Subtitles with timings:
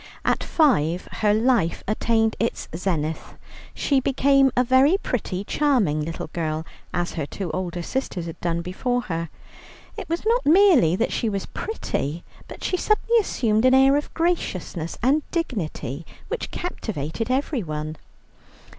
[0.25, 3.35] At five her life attained its zenith.
[3.75, 8.63] She became a very pretty, charming little girl, as her two elder sisters had done
[8.63, 9.29] before her.
[9.97, 14.11] It was not merely that she was pretty, but she suddenly assumed an air of
[14.15, 17.95] graciousness and dignity which captivated everyone.